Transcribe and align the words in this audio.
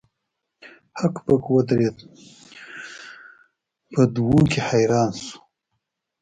هک 0.99 1.15
پک 1.25 1.43
ودریده 1.53 2.05
په 3.91 4.01
دوه 4.13 4.31
وو 4.31 4.41
کې 4.51 4.61
حیران 4.69 5.11
شو. 5.23 5.37